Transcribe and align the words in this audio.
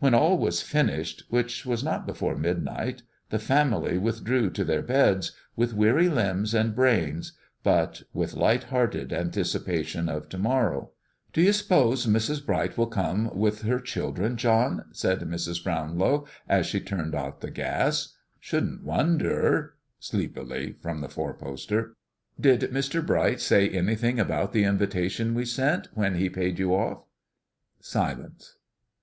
When 0.00 0.12
all 0.12 0.36
was 0.36 0.60
finished, 0.60 1.22
which 1.30 1.64
was 1.64 1.82
not 1.82 2.04
before 2.06 2.36
midnight, 2.36 3.02
the 3.30 3.38
family 3.38 3.96
withdrew 3.96 4.50
to 4.50 4.64
their 4.64 4.82
beds, 4.82 5.32
with 5.56 5.72
weary 5.72 6.10
limbs 6.10 6.52
and 6.52 6.74
brains, 6.74 7.32
but 7.62 8.02
with 8.12 8.34
light 8.34 8.64
hearted 8.64 9.14
anticipation 9.14 10.10
of 10.10 10.28
to 10.28 10.36
morrow. 10.36 10.90
"Do 11.32 11.40
you 11.40 11.54
s'pose 11.54 12.06
Mrs. 12.06 12.44
Bright 12.44 12.76
will 12.76 12.86
come 12.86 13.34
with 13.34 13.62
her 13.62 13.80
children, 13.80 14.36
John?" 14.36 14.84
asked 14.90 15.02
Mrs. 15.04 15.64
Brownlow, 15.64 16.26
as 16.46 16.66
she 16.66 16.78
turned 16.78 17.14
out 17.14 17.40
the 17.40 17.50
gas. 17.50 18.14
"Shouldn't 18.40 18.84
wonder" 18.84 19.72
sleepily 19.98 20.74
from 20.82 21.00
the 21.00 21.08
four 21.08 21.32
poster. 21.32 21.94
"Did 22.38 22.60
Mr. 22.60 23.02
Bright 23.06 23.40
say 23.40 23.70
anything 23.70 24.20
about 24.20 24.52
the 24.52 24.64
invitation 24.64 25.32
we 25.32 25.46
sent, 25.46 25.88
when 25.94 26.16
he 26.16 26.28
paid 26.28 26.58
you 26.58 26.74
off?" 26.74 27.04
Silence. 27.80 28.58